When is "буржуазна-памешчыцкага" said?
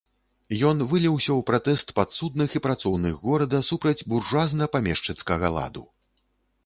4.15-5.55